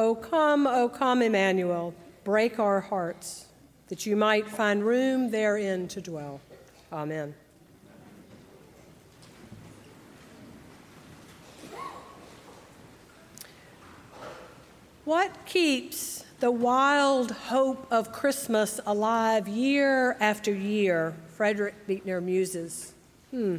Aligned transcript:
O 0.00 0.14
come, 0.14 0.66
O 0.66 0.88
come, 0.88 1.20
Emmanuel, 1.20 1.92
break 2.24 2.58
our 2.58 2.80
hearts, 2.80 3.48
that 3.88 4.06
you 4.06 4.16
might 4.16 4.48
find 4.48 4.82
room 4.82 5.30
therein 5.30 5.88
to 5.88 6.00
dwell. 6.00 6.40
Amen. 6.90 7.34
What 15.04 15.44
keeps 15.44 16.24
the 16.38 16.50
wild 16.50 17.32
hope 17.32 17.86
of 17.92 18.10
Christmas 18.10 18.80
alive 18.86 19.48
year 19.48 20.16
after 20.18 20.54
year? 20.54 21.14
Frederick 21.36 21.86
Buechner 21.86 22.22
muses. 22.22 22.94
Hmm. 23.32 23.58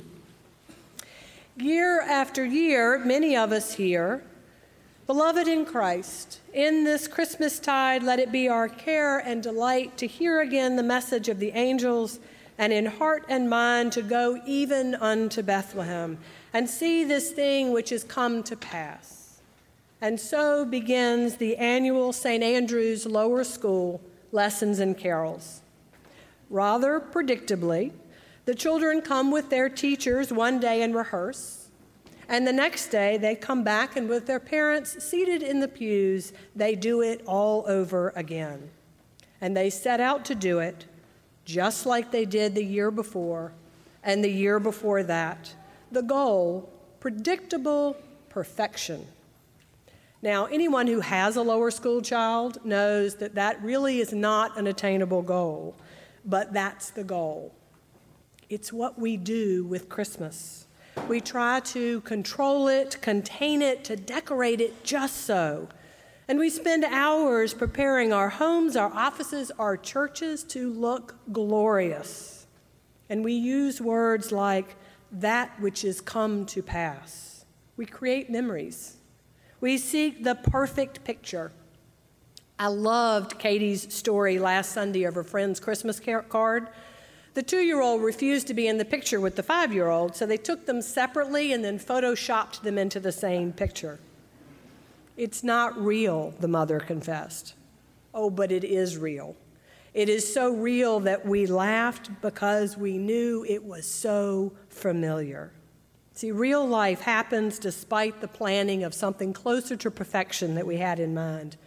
Year 1.56 2.02
after 2.02 2.44
year, 2.44 2.98
many 2.98 3.38
of 3.38 3.52
us 3.52 3.74
here, 3.74 4.24
beloved 5.12 5.46
in 5.46 5.66
Christ, 5.66 6.40
in 6.54 6.86
this 6.86 7.06
Christmas 7.06 7.60
tide, 7.60 8.02
let 8.02 8.18
it 8.18 8.32
be 8.32 8.48
our 8.48 8.70
care 8.70 9.20
and 9.20 9.44
delight 9.44 9.98
to 9.98 10.08
hear 10.08 10.40
again 10.40 10.78
the 10.78 10.84
message 10.84 11.28
of 11.28 11.38
the 11.38 11.50
angels, 11.50 12.22
and 12.58 12.72
in 12.72 12.86
heart 12.86 13.26
and 13.28 13.50
mind 13.50 13.92
to 13.92 14.02
go 14.02 14.42
even 14.46 14.96
unto 14.96 15.44
Bethlehem 15.44 16.18
and 16.54 16.70
see 16.70 17.04
this 17.04 17.30
thing 17.30 17.74
which 17.74 17.92
is 17.92 18.06
come 18.06 18.42
to 18.42 18.56
pass. 18.56 19.42
And 20.00 20.18
so 20.18 20.64
begins 20.64 21.36
the 21.36 21.58
annual 21.58 22.14
St. 22.14 22.42
Andrew's 22.42 23.06
Lower 23.06 23.44
School 23.44 24.00
Lessons 24.32 24.80
and 24.80 24.98
Carols. 24.98 25.60
Rather 26.50 27.02
predictably, 27.02 27.92
the 28.46 28.56
children 28.56 29.02
come 29.02 29.30
with 29.30 29.50
their 29.50 29.68
teachers 29.68 30.32
one 30.32 30.62
day 30.62 30.82
and 30.82 30.96
rehearse, 30.96 31.61
and 32.32 32.48
the 32.48 32.54
next 32.54 32.88
day 32.88 33.18
they 33.18 33.36
come 33.36 33.62
back 33.62 33.98
and 33.98 34.08
with 34.08 34.26
their 34.26 34.40
parents 34.40 35.04
seated 35.04 35.44
in 35.44 35.60
the 35.60 35.68
pews, 35.68 36.32
they 36.56 36.76
do 36.76 37.02
it 37.02 37.22
all 37.28 37.66
over 37.68 38.14
again. 38.16 38.70
And 39.42 39.56
they 39.56 39.70
set 39.70 40.00
out 40.00 40.24
to 40.26 40.36
do 40.36 40.60
it 40.60 40.86
just 41.44 41.86
like 41.86 42.10
they 42.10 42.24
did 42.24 42.56
the 42.56 42.64
year 42.64 42.90
before 42.90 43.52
and 44.02 44.24
the 44.24 44.32
year 44.32 44.62
before 44.62 45.04
that. 45.04 45.54
The 45.92 46.02
goal 46.02 46.72
predictable 47.02 47.98
perfection. 48.30 49.08
Now, 50.22 50.46
anyone 50.46 50.88
who 50.88 51.02
has 51.02 51.36
a 51.36 51.42
lower 51.42 51.70
school 51.70 52.02
child 52.02 52.64
knows 52.64 53.16
that 53.16 53.36
that 53.36 53.62
really 53.62 54.00
is 54.00 54.14
not 54.14 54.58
an 54.58 54.68
attainable 54.68 55.24
goal, 55.24 55.76
but 56.24 56.54
that's 56.54 56.92
the 56.92 57.04
goal. 57.04 57.54
It's 58.50 58.72
what 58.72 58.98
we 58.98 59.18
do 59.18 59.66
with 59.66 59.90
Christmas. 59.90 60.68
We 61.08 61.22
try 61.22 61.60
to 61.62 62.02
control 62.02 62.68
it, 62.68 63.02
contain 63.02 63.62
it, 63.62 63.84
to 63.86 63.96
decorate 63.96 64.62
it 64.62 64.84
just 64.84 65.26
so. 65.26 65.68
And 66.28 66.40
we 66.40 66.50
spend 66.50 66.86
hours 66.86 67.54
preparing 67.54 68.14
our 68.14 68.30
homes, 68.30 68.76
our 68.76 68.92
offices, 68.94 69.52
our 69.60 69.76
churches 69.76 70.44
to 70.46 70.72
look 70.72 71.16
glorious. 71.32 72.48
And 73.10 73.24
we 73.24 73.34
use 73.34 73.82
words 73.82 74.32
like 74.32 74.76
that 75.12 75.60
which 75.60 75.84
is 75.84 76.00
come 76.00 76.46
to 76.46 76.64
pass. 76.64 77.46
We 77.76 77.86
create 77.86 78.30
memories. 78.30 78.98
We 79.60 79.78
seek 79.78 80.24
the 80.24 80.36
perfect 80.36 81.04
picture. 81.04 81.52
I 82.58 82.68
loved 82.68 83.40
Katie's 83.40 83.94
story 83.94 84.40
last 84.40 84.72
Sunday 84.72 85.04
of 85.04 85.16
her 85.16 85.24
friend's 85.24 85.60
Christmas 85.60 86.00
card 86.30 86.70
the 87.34 87.44
two 87.44 87.62
year 87.62 87.82
old 87.82 88.02
refused 88.02 88.48
to 88.48 88.54
be 88.54 88.68
in 88.68 88.78
the 88.78 88.86
picture 88.86 89.22
with 89.22 89.36
the 89.36 89.44
five 89.44 89.74
year 89.74 89.90
old, 89.90 90.16
so 90.16 90.26
they 90.26 90.38
took 90.38 90.66
them 90.66 90.82
separately 90.82 91.54
and 91.54 91.64
then 91.64 91.80
photoshopped 91.80 92.62
them 92.62 92.78
into 92.78 93.00
the 93.00 93.12
same 93.12 93.54
picture. 93.54 94.00
It's 95.18 95.44
not 95.44 95.80
real, 95.82 96.34
the 96.40 96.48
mother 96.48 96.80
confessed. 96.80 97.54
Oh, 98.14 98.30
but 98.30 98.52
it 98.52 98.64
is 98.64 98.98
real. 98.98 99.36
It 99.94 100.10
is 100.10 100.34
so 100.34 100.54
real 100.54 101.02
that 101.02 101.26
we 101.26 101.46
laughed 101.46 102.22
because 102.22 102.78
we 102.78 102.98
knew 102.98 103.46
it 103.48 103.64
was 103.64 103.86
so 103.86 104.54
familiar. 104.70 105.52
See, 106.14 106.32
real 106.32 106.66
life 106.66 107.02
happens 107.02 107.60
despite 107.60 108.22
the 108.22 108.28
planning 108.28 108.84
of 108.84 108.94
something 108.94 109.34
closer 109.34 109.76
to 109.78 109.92
perfection 109.92 110.56
that 110.56 110.68
we 110.68 110.78
had 110.78 111.00
in 111.00 111.14
mind. 111.14 111.58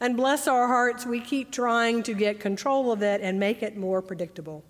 And 0.00 0.16
bless 0.16 0.48
our 0.48 0.66
hearts, 0.66 1.06
we 1.06 1.20
keep 1.20 1.52
trying 1.52 2.02
to 2.04 2.14
get 2.14 2.40
control 2.40 2.90
of 2.90 3.02
it 3.02 3.20
and 3.20 3.38
make 3.38 3.62
it 3.62 3.76
more 3.76 4.02
predictable. 4.02 4.64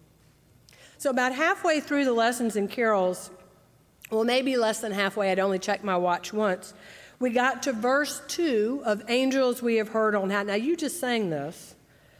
So, 1.02 1.10
about 1.10 1.34
halfway 1.34 1.80
through 1.80 2.04
the 2.04 2.12
lessons 2.12 2.54
and 2.54 2.70
carols, 2.70 3.32
well, 4.12 4.22
maybe 4.22 4.56
less 4.56 4.78
than 4.78 4.92
halfway, 4.92 5.32
I'd 5.32 5.40
only 5.40 5.58
checked 5.58 5.82
my 5.82 5.96
watch 5.96 6.32
once, 6.32 6.74
we 7.18 7.30
got 7.30 7.60
to 7.64 7.72
verse 7.72 8.22
2 8.28 8.82
of 8.84 9.02
Angels 9.08 9.60
We 9.60 9.78
Have 9.78 9.88
Heard 9.88 10.14
on 10.14 10.30
High. 10.30 10.44
Now, 10.44 10.54
you 10.54 10.76
just 10.76 11.00
sang 11.00 11.28
this. 11.28 11.74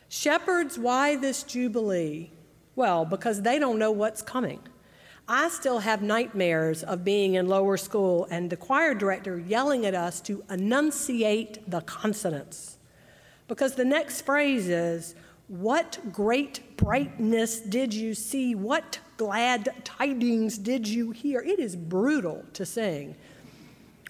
Shepherds, 0.09 0.81
why 0.81 1.15
this 1.15 1.45
jubilee? 1.45 2.33
Well, 2.75 3.05
because 3.05 3.43
they 3.43 3.61
don't 3.61 3.79
know 3.79 3.93
what's 3.93 4.21
coming. 4.21 4.59
I 5.29 5.49
still 5.51 5.79
have 5.79 6.03
nightmares 6.03 6.83
of 6.83 7.05
being 7.05 7.35
in 7.35 7.47
lower 7.47 7.77
school 7.77 8.27
and 8.33 8.51
the 8.51 8.57
choir 8.57 8.95
director 8.95 9.39
yelling 9.39 9.87
at 9.87 9.95
us 9.95 10.21
to 10.23 10.43
enunciate 10.51 11.71
the 11.71 11.83
consonants. 11.83 12.79
Because 13.47 13.77
the 13.77 13.85
next 13.85 14.23
phrase 14.23 14.69
is, 14.69 15.15
what 15.49 15.99
great 16.13 16.77
brightness 16.77 17.61
did 17.61 17.93
you 17.93 18.15
see? 18.15 18.55
What 18.55 19.01
glad 19.17 19.73
tidings 19.85 20.57
did 20.59 20.89
you 20.89 21.11
hear? 21.11 21.41
It 21.41 21.59
is 21.59 21.77
brutal 21.77 22.45
to 22.55 22.65
sing. 22.65 23.17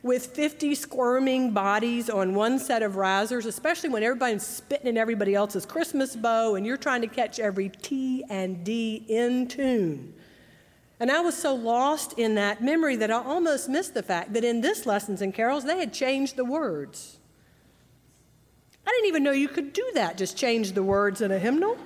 With 0.03 0.27
50 0.27 0.75
squirming 0.75 1.53
bodies 1.53 2.11
on 2.11 2.35
one 2.35 2.59
set 2.59 2.83
of 2.83 2.97
risers, 2.97 3.47
especially 3.47 3.89
when 3.89 4.03
everybody's 4.03 4.45
spitting 4.45 4.89
in 4.89 4.97
everybody 4.99 5.35
else's 5.35 5.65
Christmas 5.65 6.17
bow 6.17 6.57
and 6.57 6.67
you're 6.67 6.77
trying 6.77 7.03
to 7.03 7.07
catch 7.07 7.39
every 7.39 7.69
T 7.69 8.25
and 8.29 8.65
D 8.65 9.05
in 9.09 9.47
tune. 9.47 10.15
And 10.99 11.11
I 11.11 11.21
was 11.21 11.37
so 11.37 11.55
lost 11.55 12.19
in 12.19 12.37
that 12.37 12.63
memory 12.63 12.95
that 12.97 13.11
I 13.11 13.15
almost 13.15 13.69
missed 13.69 13.95
the 13.95 14.03
fact 14.03 14.33
that 14.35 14.45
in 14.45 14.61
this 14.61 14.87
Lessons 14.87 15.23
and 15.23 15.35
Carols, 15.35 15.65
they 15.65 15.79
had 15.79 15.93
changed 15.93 16.37
the 16.37 16.45
words. 16.45 17.19
I 18.87 18.91
didn't 18.91 19.09
even 19.09 19.23
know 19.23 19.33
you 19.33 19.49
could 19.49 19.73
do 19.73 19.89
that, 19.95 20.19
just 20.19 20.37
change 20.37 20.73
the 20.73 20.83
words 20.83 21.21
in 21.21 21.31
a 21.31 21.39
hymnal. 21.39 21.77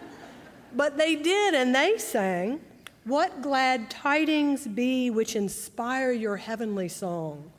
But 0.75 0.99
they 0.99 1.17
did, 1.17 1.55
and 1.55 1.75
they 1.75 1.99
sang, 1.99 2.61
What 3.05 3.43
glad 3.43 3.91
tidings 3.91 4.67
be 4.67 5.11
which 5.11 5.37
inspire 5.37 6.13
your 6.13 6.37
heavenly 6.37 6.89
song. 6.89 7.51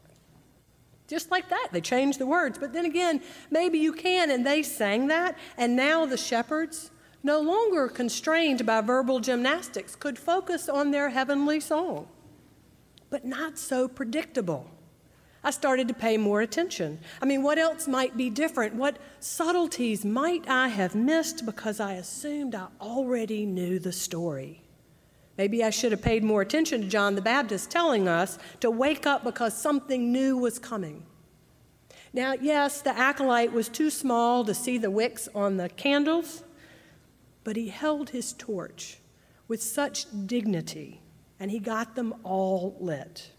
Just 1.07 1.31
like 1.31 1.49
that, 1.49 1.69
they 1.71 1.81
changed 1.81 2.19
the 2.19 2.25
words. 2.25 2.59
But 2.59 2.73
then 2.73 2.85
again, 2.85 3.21
maybe 3.49 3.79
you 3.79 3.93
can, 3.93 4.29
and 4.29 4.45
they 4.45 4.61
sang 4.61 5.07
that, 5.07 5.37
and 5.57 5.75
now 5.75 6.05
the 6.05 6.17
shepherds, 6.17 6.91
no 7.23 7.39
longer 7.39 7.87
constrained 7.87 8.65
by 8.65 8.81
verbal 8.81 9.19
gymnastics, 9.19 9.95
could 9.95 10.19
focus 10.19 10.67
on 10.67 10.91
their 10.91 11.09
heavenly 11.09 11.59
song. 11.59 12.07
But 13.09 13.25
not 13.25 13.57
so 13.57 13.87
predictable. 13.87 14.69
I 15.43 15.51
started 15.51 15.87
to 15.87 15.93
pay 15.93 16.17
more 16.17 16.41
attention. 16.41 16.99
I 17.21 17.25
mean, 17.25 17.43
what 17.43 17.57
else 17.57 17.87
might 17.87 18.17
be 18.17 18.29
different? 18.29 18.75
What 18.75 18.97
subtleties 19.19 20.03
might 20.03 20.49
I 20.49 20.67
have 20.67 20.95
missed 20.95 21.45
because 21.45 21.79
I 21.79 21.93
assumed 21.93 22.55
I 22.55 22.67
already 22.81 23.45
knew 23.45 23.79
the 23.79 23.91
story? 23.91 24.61
Maybe 25.37 25.63
I 25.63 25.69
should 25.69 25.91
have 25.91 26.01
paid 26.01 26.23
more 26.23 26.41
attention 26.41 26.81
to 26.81 26.87
John 26.87 27.15
the 27.15 27.21
Baptist 27.21 27.69
telling 27.69 28.07
us 28.07 28.39
to 28.59 28.71
wake 28.71 29.05
up 29.05 29.23
because 29.23 29.55
something 29.55 30.11
new 30.11 30.35
was 30.37 30.57
coming. 30.57 31.05
Now, 32.11 32.33
yes, 32.33 32.81
the 32.81 32.97
acolyte 32.97 33.53
was 33.53 33.69
too 33.69 33.91
small 33.91 34.43
to 34.45 34.53
see 34.53 34.79
the 34.79 34.89
wicks 34.89 35.29
on 35.35 35.57
the 35.57 35.69
candles, 35.69 36.43
but 37.43 37.55
he 37.55 37.69
held 37.69 38.09
his 38.09 38.33
torch 38.33 38.97
with 39.47 39.61
such 39.61 40.07
dignity 40.25 41.01
and 41.39 41.51
he 41.51 41.59
got 41.59 41.95
them 41.95 42.15
all 42.23 42.75
lit. 42.79 43.31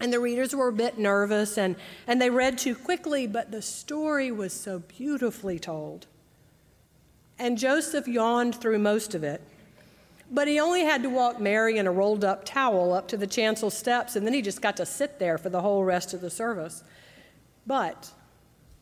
And 0.00 0.12
the 0.12 0.20
readers 0.20 0.56
were 0.56 0.68
a 0.68 0.72
bit 0.72 0.98
nervous 0.98 1.58
and, 1.58 1.76
and 2.06 2.20
they 2.20 2.30
read 2.30 2.56
too 2.56 2.74
quickly, 2.74 3.26
but 3.26 3.50
the 3.50 3.60
story 3.60 4.32
was 4.32 4.52
so 4.52 4.78
beautifully 4.78 5.58
told. 5.58 6.06
And 7.38 7.58
Joseph 7.58 8.08
yawned 8.08 8.54
through 8.54 8.78
most 8.78 9.14
of 9.14 9.22
it, 9.22 9.42
but 10.30 10.48
he 10.48 10.58
only 10.58 10.82
had 10.84 11.02
to 11.02 11.10
walk 11.10 11.40
Mary 11.40 11.76
in 11.76 11.86
a 11.86 11.92
rolled 11.92 12.24
up 12.24 12.44
towel 12.44 12.92
up 12.92 13.08
to 13.08 13.16
the 13.16 13.26
chancel 13.26 13.70
steps, 13.70 14.16
and 14.16 14.26
then 14.26 14.34
he 14.34 14.42
just 14.42 14.62
got 14.62 14.76
to 14.76 14.86
sit 14.86 15.18
there 15.18 15.38
for 15.38 15.48
the 15.48 15.60
whole 15.60 15.84
rest 15.84 16.14
of 16.14 16.20
the 16.20 16.30
service. 16.30 16.84
But 17.66 18.12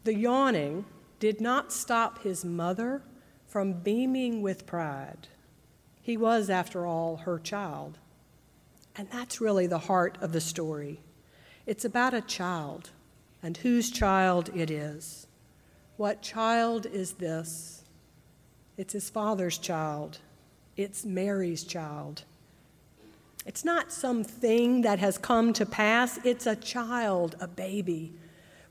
the 0.04 0.14
yawning 0.14 0.84
did 1.20 1.40
not 1.40 1.72
stop 1.72 2.22
his 2.22 2.44
mother 2.44 3.02
from 3.46 3.72
beaming 3.72 4.42
with 4.42 4.66
pride. 4.66 5.28
He 6.02 6.16
was, 6.16 6.50
after 6.50 6.87
all, 6.87 7.19
her 7.19 7.38
child. 7.38 7.98
And 8.96 9.08
that's 9.10 9.40
really 9.40 9.66
the 9.66 9.78
heart 9.78 10.19
of 10.20 10.32
the 10.32 10.40
story. 10.40 11.00
It's 11.68 11.84
about 11.84 12.14
a 12.14 12.22
child 12.22 12.88
and 13.42 13.58
whose 13.58 13.90
child 13.90 14.48
it 14.54 14.70
is. 14.70 15.26
What 15.98 16.22
child 16.22 16.86
is 16.86 17.12
this? 17.12 17.82
It's 18.78 18.94
his 18.94 19.10
father's 19.10 19.58
child. 19.58 20.16
It's 20.78 21.04
Mary's 21.04 21.64
child. 21.64 22.22
It's 23.44 23.66
not 23.66 23.92
something 23.92 24.80
that 24.80 24.98
has 25.00 25.18
come 25.18 25.52
to 25.52 25.66
pass, 25.66 26.18
it's 26.24 26.46
a 26.46 26.56
child, 26.56 27.36
a 27.38 27.46
baby, 27.46 28.14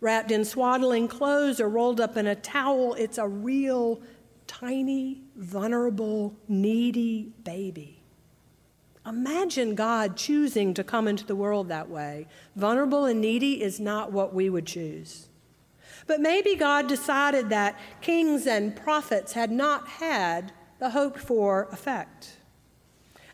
wrapped 0.01 0.31
in 0.31 0.43
swaddling 0.43 1.07
clothes 1.07 1.61
or 1.61 1.69
rolled 1.69 2.01
up 2.01 2.17
in 2.17 2.25
a 2.25 2.33
towel. 2.33 2.95
It's 2.95 3.19
a 3.19 3.27
real, 3.27 4.01
tiny, 4.47 5.21
vulnerable, 5.35 6.35
needy 6.47 7.31
baby. 7.43 7.96
Imagine 9.07 9.73
God 9.73 10.17
choosing 10.17 10.73
to 10.73 10.83
come 10.83 11.07
into 11.07 11.25
the 11.25 11.35
world 11.35 11.69
that 11.69 11.89
way. 11.89 12.27
Vulnerable 12.55 13.05
and 13.05 13.21
needy 13.21 13.63
is 13.63 13.79
not 13.79 14.11
what 14.11 14.33
we 14.33 14.49
would 14.49 14.65
choose. 14.65 15.29
But 16.07 16.19
maybe 16.19 16.55
God 16.55 16.87
decided 16.87 17.49
that 17.49 17.79
kings 18.01 18.45
and 18.45 18.75
prophets 18.75 19.33
had 19.33 19.49
not 19.49 19.87
had 19.87 20.51
the 20.79 20.89
hoped 20.89 21.19
for 21.19 21.69
effect. 21.71 22.37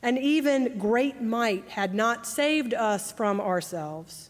And 0.02 0.20
even 0.20 0.78
great 0.78 1.22
might 1.22 1.70
had 1.70 1.96
not 1.96 2.28
saved 2.28 2.74
us 2.74 3.12
from 3.12 3.42
ourselves. 3.42 4.30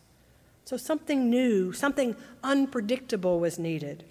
So 0.66 0.78
something 0.78 1.30
new, 1.30 1.74
something 1.74 2.16
unpredictable 2.44 3.40
was 3.40 3.60
needed. 3.60 4.06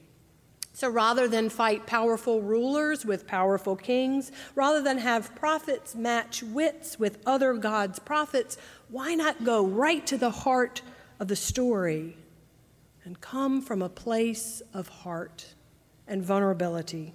So 0.75 0.89
rather 0.89 1.29
than 1.29 1.51
fight 1.51 1.87
powerful 1.87 2.41
rulers 2.41 3.05
with 3.05 3.27
powerful 3.27 3.77
kings, 3.77 4.33
rather 4.55 4.81
than 4.81 4.99
have 4.99 5.35
prophets 5.35 5.95
match 5.95 6.43
wits 6.43 6.99
with 6.99 7.19
other 7.27 7.53
gods' 7.55 7.99
prophets, 7.99 8.57
why 8.89 9.15
not 9.15 9.45
go 9.45 9.65
right 9.67 10.07
to 10.07 10.17
the 10.17 10.31
heart 10.31 10.81
of 11.21 11.29
the 11.29 11.37
story 11.37 12.17
and 13.05 13.21
come 13.21 13.61
from 13.61 13.83
a 13.83 13.89
place 13.89 14.63
of 14.73 14.89
heart 14.89 15.55
and 16.09 16.23
vulnerability? 16.23 17.13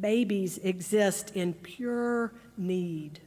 Babies 0.00 0.58
exist 0.58 1.32
in 1.34 1.52
pure 1.52 2.32
need, 2.56 3.20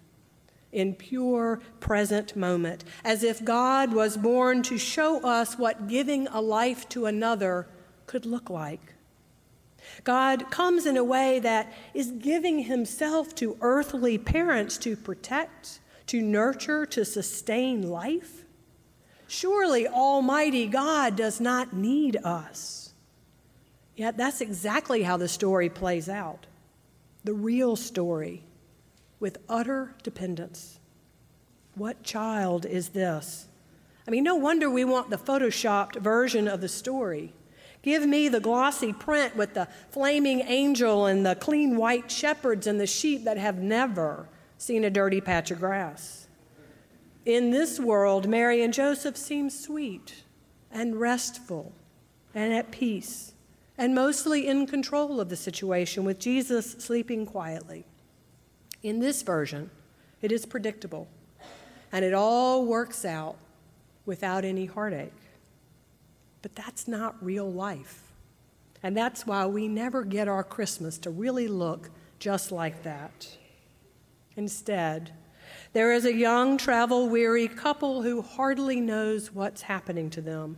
in 0.71 0.95
pure 0.95 1.62
present 1.80 2.36
moment, 2.36 2.83
as 3.03 3.24
if 3.24 3.45
God 3.45 3.94
was 3.94 4.18
born 4.18 4.63
to 4.63 4.80
show 4.80 5.21
us 5.21 5.59
what 5.59 5.88
giving 5.88 6.27
a 6.27 6.41
life 6.41 6.89
to 6.89 7.06
another 7.06 7.68
could 8.10 8.26
look 8.26 8.50
like. 8.50 8.96
God 10.04 10.50
comes 10.50 10.88
in 10.88 10.98
a 10.98 11.04
way 11.04 11.38
that 11.38 11.72
is 11.94 12.10
giving 12.10 12.64
himself 12.64 13.36
to 13.36 13.56
earthly 13.62 14.18
parents 14.18 14.80
to 14.80 14.98
protect, 14.98 15.80
to 16.08 16.20
nurture, 16.20 16.88
to 16.88 17.06
sustain 17.06 17.88
life. 17.88 18.46
Surely 19.28 19.88
Almighty 19.88 20.66
God 20.66 21.16
does 21.16 21.40
not 21.40 21.74
need 21.74 22.18
us. 22.24 22.94
Yet 23.96 24.18
that's 24.18 24.42
exactly 24.42 25.04
how 25.04 25.18
the 25.18 25.28
story 25.28 25.70
plays 25.70 26.10
out 26.10 26.48
the 27.24 27.34
real 27.34 27.76
story 27.76 28.42
with 29.20 29.38
utter 29.48 29.94
dependence. 30.02 30.80
What 31.76 32.02
child 32.02 32.66
is 32.66 32.90
this? 32.90 33.46
I 34.08 34.10
mean, 34.10 34.24
no 34.24 34.36
wonder 34.36 34.68
we 34.68 34.84
want 34.84 35.12
the 35.12 35.18
photoshopped 35.18 35.98
version 35.98 36.48
of 36.48 36.62
the 36.62 36.70
story. 36.70 37.34
Give 37.81 38.06
me 38.06 38.28
the 38.28 38.40
glossy 38.40 38.92
print 38.92 39.36
with 39.36 39.54
the 39.54 39.68
flaming 39.90 40.42
angel 40.42 41.06
and 41.06 41.26
the 41.26 41.36
clean 41.36 41.78
white 41.78 42.12
shepherds 42.12 42.68
and 42.68 42.80
the 42.80 42.88
sheep 42.88 43.24
that 43.24 43.38
have 43.38 43.60
never 43.60 44.28
seen 44.58 44.84
a 44.84 44.90
dirty 44.90 45.22
patch 45.22 45.52
of 45.52 45.60
grass. 45.60 46.28
In 47.26 47.52
this 47.52 47.80
world, 47.80 48.28
Mary 48.28 48.62
and 48.62 48.74
Joseph 48.74 49.16
seem 49.16 49.50
sweet 49.50 50.24
and 50.72 51.00
restful 51.00 51.72
and 52.36 52.54
at 52.54 52.72
peace 52.72 53.34
and 53.78 53.96
mostly 53.96 54.46
in 54.46 54.68
control 54.68 55.22
of 55.22 55.30
the 55.30 55.38
situation 55.38 56.04
with 56.04 56.20
Jesus 56.20 56.72
sleeping 56.74 57.25
quietly. 57.25 57.86
In 58.84 59.00
this 59.00 59.22
version, 59.22 59.70
it 60.22 60.34
is 60.34 60.46
predictable 60.46 61.08
and 61.92 62.04
it 62.04 62.14
all 62.14 62.66
works 62.66 63.06
out 63.06 63.38
without 64.06 64.44
any 64.44 64.66
heartache. 64.66 65.14
But 66.41 66.56
that's 66.56 66.88
not 66.88 67.24
real 67.24 67.51
life. 67.51 68.03
And 68.81 68.95
that's 68.95 69.27
why 69.27 69.45
we 69.45 69.68
never 69.68 70.03
get 70.03 70.27
our 70.27 70.44
Christmas 70.44 70.97
to 71.00 71.09
really 71.09 71.47
look 71.47 71.89
just 72.18 72.51
like 72.51 72.83
that. 72.83 73.38
Instead, 74.36 75.12
there 75.74 75.91
is 75.91 76.06
a 76.06 76.15
young, 76.15 76.57
travel 76.57 77.09
weary 77.09 77.47
couple 77.47 78.01
who 78.03 78.21
hardly 78.21 78.80
knows 78.80 79.33
what's 79.33 79.63
happening 79.63 80.09
to 80.12 80.21
them. 80.21 80.57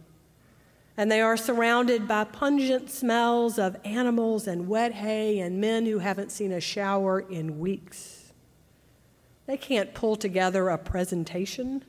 And 0.97 1.11
they 1.11 1.21
are 1.21 1.37
surrounded 1.37 2.07
by 2.07 2.25
pungent 2.25 2.91
smells 2.91 3.57
of 3.57 3.77
animals 3.83 4.47
and 4.47 4.67
wet 4.67 4.93
hay 4.93 5.39
and 5.39 5.59
men 5.59 5.85
who 5.85 5.99
haven't 5.99 6.31
seen 6.31 6.51
a 6.51 6.59
shower 6.59 7.19
in 7.19 7.59
weeks. 7.59 8.33
They 9.47 9.57
can't 9.57 9.93
pull 9.93 10.15
together 10.15 10.69
a 10.69 10.77
presentation 10.77 11.83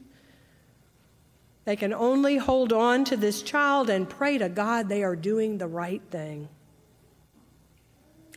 they 1.65 1.77
can 1.77 1.93
only 1.93 2.39
hold 2.39 2.73
on 2.73 3.05
to 3.05 3.17
this 3.17 3.43
child 3.43 3.89
and 3.89 4.09
pray 4.09 4.39
to 4.39 4.49
God 4.49 4.89
they 4.89 5.03
are 5.03 5.17
doing 5.17 5.59
the 5.59 5.69
right 5.69 6.03
thing. 6.11 6.49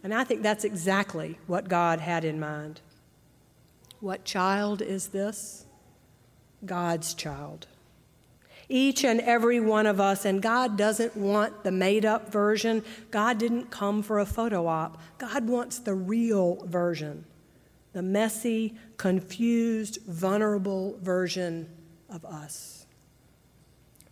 And 0.03 0.13
I 0.13 0.23
think 0.23 0.43
that's 0.43 0.63
exactly 0.63 1.39
what 1.47 1.67
God 1.67 1.99
had 1.99 2.23
in 2.23 2.39
mind. 2.39 2.81
What 3.99 4.23
child 4.23 4.83
is 4.83 5.07
this? 5.07 5.65
God's 6.63 7.15
child. 7.15 7.65
Each 8.69 9.03
and 9.03 9.19
every 9.21 9.59
one 9.59 9.87
of 9.87 9.99
us, 9.99 10.25
and 10.25 10.41
God 10.41 10.77
doesn't 10.77 11.15
want 11.15 11.63
the 11.63 11.71
made 11.71 12.05
up 12.05 12.31
version. 12.31 12.83
God 13.09 13.39
didn't 13.39 13.71
come 13.71 14.03
for 14.03 14.19
a 14.19 14.25
photo 14.25 14.67
op. 14.67 14.99
God 15.17 15.47
wants 15.47 15.79
the 15.79 15.93
real 15.95 16.63
version, 16.65 17.25
the 17.93 18.01
messy, 18.01 18.75
confused, 18.97 19.99
vulnerable 20.07 20.97
version 21.01 21.69
of 22.09 22.25
us. 22.25 22.74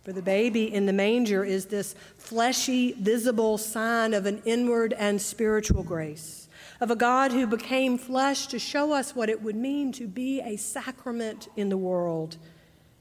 For 0.04 0.12
the 0.12 0.22
baby 0.22 0.72
in 0.72 0.84
the 0.84 0.92
manger 0.92 1.44
is 1.44 1.66
this 1.66 1.94
fleshy, 2.18 2.92
visible 2.92 3.56
sign 3.56 4.12
of 4.12 4.26
an 4.26 4.42
inward 4.44 4.92
and 4.92 5.20
spiritual 5.20 5.82
grace, 5.82 6.46
of 6.78 6.90
a 6.90 6.96
God 6.96 7.32
who 7.32 7.46
became 7.46 7.96
flesh 7.96 8.46
to 8.48 8.58
show 8.58 8.92
us 8.92 9.16
what 9.16 9.30
it 9.30 9.40
would 9.42 9.56
mean 9.56 9.92
to 9.92 10.06
be 10.06 10.42
a 10.42 10.56
sacrament 10.56 11.48
in 11.56 11.70
the 11.70 11.78
world, 11.78 12.36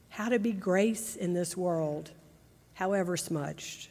how 0.09 0.29
to 0.29 0.39
be 0.39 0.53
grace 0.53 1.17
in 1.17 1.33
this 1.33 1.57
world, 1.57 2.11
however 2.75 3.17
smudged. 3.17 3.89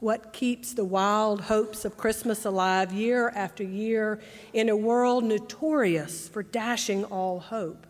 What 0.00 0.32
keeps 0.32 0.74
the 0.74 0.84
wild 0.84 1.42
hopes 1.42 1.84
of 1.84 1.96
Christmas 1.96 2.44
alive 2.44 2.92
year 2.92 3.28
after 3.28 3.62
year 3.62 4.20
in 4.52 4.68
a 4.68 4.76
world 4.76 5.22
notorious 5.22 6.28
for 6.28 6.42
dashing 6.42 7.04
all 7.04 7.38
hope 7.38 7.86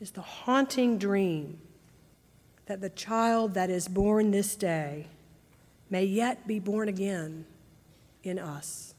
is 0.00 0.12
the 0.12 0.22
haunting 0.22 0.96
dream 0.96 1.58
that 2.66 2.80
the 2.80 2.90
child 2.90 3.54
that 3.54 3.70
is 3.70 3.88
born 3.88 4.30
this 4.30 4.54
day 4.56 5.06
may 5.90 6.04
yet 6.04 6.46
be 6.46 6.58
born 6.58 6.88
again 6.88 7.44
in 8.22 8.38
us. 8.38 8.91